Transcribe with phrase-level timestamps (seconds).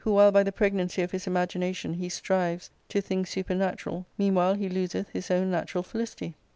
[0.05, 4.55] '^ while by the pregnancy of his imagination he strives to things ^ supernatural, meanwhile
[4.55, 6.33] he loseth his own natural felicity.